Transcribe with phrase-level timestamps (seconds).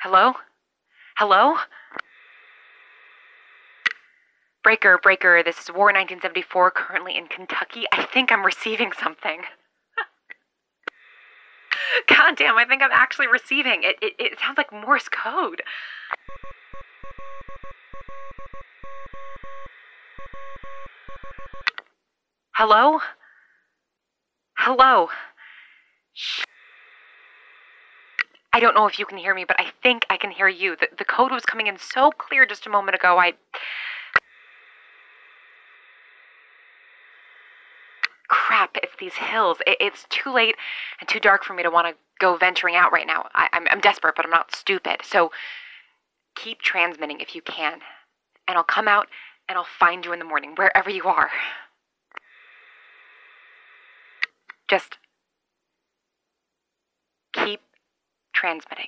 [0.00, 0.34] Hello?
[1.18, 1.56] Hello?
[4.62, 7.84] Breaker, breaker, this is War 1974, currently in Kentucky.
[7.92, 9.42] I think I'm receiving something.
[12.06, 13.82] God damn, I think I'm actually receiving.
[13.82, 15.62] It, it, it sounds like Morse code.
[22.54, 23.00] Hello?
[24.56, 25.08] Hello?
[26.14, 26.44] Shh.
[28.58, 30.74] I don't know if you can hear me, but I think I can hear you.
[30.74, 33.16] The, the code was coming in so clear just a moment ago.
[33.16, 33.34] I.
[38.26, 39.58] Crap, it's these hills.
[39.64, 40.56] It, it's too late
[40.98, 43.28] and too dark for me to want to go venturing out right now.
[43.32, 45.02] I, I'm, I'm desperate, but I'm not stupid.
[45.04, 45.30] So
[46.34, 47.78] keep transmitting if you can.
[48.48, 49.06] And I'll come out
[49.48, 51.30] and I'll find you in the morning, wherever you are.
[54.66, 54.98] Just
[57.32, 57.60] keep
[58.38, 58.86] transmitting.